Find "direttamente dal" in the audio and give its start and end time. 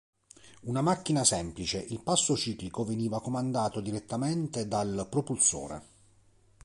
3.81-5.05